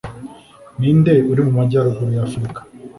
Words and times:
Ninde 0.79 1.13
uri 1.31 1.41
mu 1.47 1.51
majyaruguru 1.59 2.09
y’afurika? 2.17 2.59